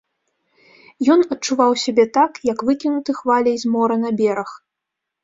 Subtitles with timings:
[1.15, 4.49] Ён адчуваў сябе так, як выкінуты хваляй з мора на бераг.